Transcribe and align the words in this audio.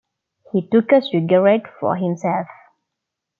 He 0.51 0.67
took 0.67 0.91
a 0.93 1.03
cigarette 1.03 1.67
for 1.79 1.95
himself. 1.95 2.47